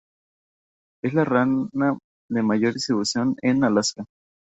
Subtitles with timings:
[1.03, 1.67] Es la rana
[2.27, 4.03] de mayor distribución en Alaska.